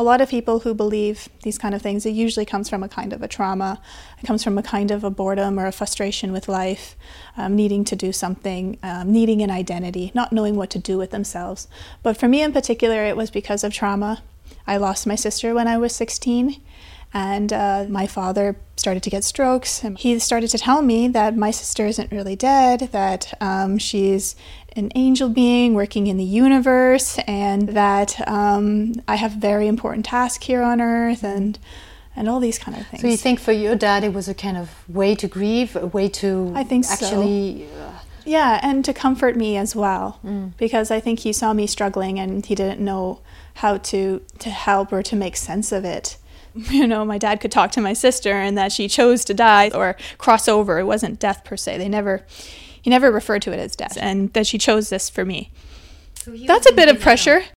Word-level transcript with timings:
a 0.00 0.02
lot 0.02 0.22
of 0.22 0.30
people 0.30 0.60
who 0.60 0.72
believe 0.72 1.28
these 1.42 1.58
kind 1.58 1.74
of 1.74 1.82
things, 1.82 2.06
it 2.06 2.14
usually 2.14 2.46
comes 2.46 2.70
from 2.70 2.82
a 2.82 2.88
kind 2.88 3.12
of 3.12 3.20
a 3.20 3.28
trauma. 3.28 3.82
It 4.18 4.26
comes 4.26 4.42
from 4.42 4.56
a 4.56 4.62
kind 4.62 4.90
of 4.90 5.04
a 5.04 5.10
boredom 5.10 5.60
or 5.60 5.66
a 5.66 5.72
frustration 5.72 6.32
with 6.32 6.48
life, 6.48 6.96
um, 7.36 7.54
needing 7.54 7.84
to 7.84 7.94
do 7.94 8.10
something, 8.10 8.78
um, 8.82 9.12
needing 9.12 9.42
an 9.42 9.50
identity, 9.50 10.10
not 10.14 10.32
knowing 10.32 10.56
what 10.56 10.70
to 10.70 10.78
do 10.78 10.96
with 10.96 11.10
themselves. 11.10 11.68
But 12.02 12.16
for 12.16 12.28
me 12.28 12.42
in 12.42 12.50
particular, 12.50 13.04
it 13.04 13.14
was 13.14 13.30
because 13.30 13.62
of 13.62 13.74
trauma. 13.74 14.22
I 14.66 14.78
lost 14.78 15.06
my 15.06 15.16
sister 15.16 15.52
when 15.52 15.68
I 15.68 15.76
was 15.76 15.94
16, 15.94 16.62
and 17.12 17.52
uh, 17.52 17.86
my 17.88 18.06
father 18.06 18.56
started 18.76 19.02
to 19.02 19.10
get 19.10 19.24
strokes. 19.24 19.82
And 19.82 19.98
he 19.98 20.18
started 20.18 20.50
to 20.50 20.58
tell 20.58 20.82
me 20.82 21.08
that 21.08 21.36
my 21.36 21.50
sister 21.50 21.86
isn't 21.86 22.12
really 22.12 22.36
dead, 22.36 22.90
that 22.92 23.34
um, 23.40 23.78
she's 23.78 24.36
an 24.76 24.90
angel 24.94 25.28
being 25.28 25.74
working 25.74 26.06
in 26.06 26.16
the 26.16 26.24
universe, 26.24 27.18
and 27.26 27.70
that 27.70 28.26
um, 28.28 28.94
I 29.08 29.16
have 29.16 29.36
a 29.36 29.40
very 29.40 29.66
important 29.66 30.06
task 30.06 30.44
here 30.44 30.62
on 30.62 30.80
earth, 30.80 31.24
and 31.24 31.58
and 32.16 32.28
all 32.28 32.40
these 32.40 32.58
kind 32.58 32.76
of 32.76 32.86
things. 32.86 33.02
So 33.02 33.08
you 33.08 33.16
think 33.16 33.40
for 33.40 33.52
your 33.52 33.76
dad 33.76 34.04
it 34.04 34.12
was 34.12 34.28
a 34.28 34.34
kind 34.34 34.56
of 34.56 34.88
way 34.88 35.14
to 35.14 35.26
grieve, 35.26 35.76
a 35.76 35.86
way 35.86 36.08
to 36.08 36.52
I 36.54 36.64
think 36.64 36.86
actually. 36.86 37.66
so. 37.66 37.82
Uh, 37.82 37.92
yeah, 38.24 38.60
and 38.62 38.84
to 38.84 38.92
comfort 38.92 39.34
me 39.34 39.56
as 39.56 39.74
well, 39.74 40.20
mm. 40.24 40.52
because 40.56 40.90
I 40.90 41.00
think 41.00 41.20
he 41.20 41.32
saw 41.32 41.52
me 41.52 41.66
struggling 41.66 42.18
and 42.20 42.44
he 42.44 42.54
didn't 42.54 42.80
know 42.80 43.20
how 43.54 43.78
to 43.78 44.22
to 44.38 44.50
help 44.50 44.92
or 44.92 45.02
to 45.02 45.16
make 45.16 45.36
sense 45.36 45.72
of 45.72 45.84
it. 45.84 46.16
You 46.70 46.86
know, 46.86 47.04
my 47.04 47.18
dad 47.18 47.40
could 47.40 47.52
talk 47.52 47.70
to 47.72 47.80
my 47.80 47.92
sister 47.92 48.32
and 48.32 48.56
that 48.58 48.72
she 48.72 48.88
chose 48.88 49.24
to 49.26 49.34
die 49.34 49.70
or 49.70 49.96
cross 50.18 50.48
over. 50.48 50.78
It 50.78 50.84
wasn't 50.84 51.18
death 51.18 51.44
per 51.44 51.56
se. 51.56 51.78
They 51.78 51.88
never 51.88 52.24
he 52.80 52.90
never 52.90 53.10
referred 53.10 53.42
to 53.42 53.52
it 53.52 53.58
as 53.58 53.76
death, 53.76 53.98
and 54.00 54.32
that 54.32 54.46
she 54.46 54.56
chose 54.58 54.88
this 54.88 55.10
for 55.10 55.24
me. 55.24 55.50
So 56.14 56.32
That's 56.32 56.68
a 56.68 56.74
bit 56.74 56.88
of 56.88 57.00
pressure. 57.00 57.42